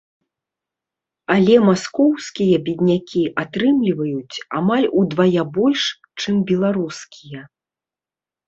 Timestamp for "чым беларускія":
6.19-7.41